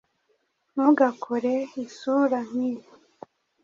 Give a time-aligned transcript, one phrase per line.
[0.71, 1.53] Ntugakore
[1.83, 2.83] isura nkiyi.